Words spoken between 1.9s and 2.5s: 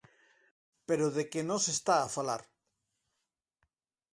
a falar?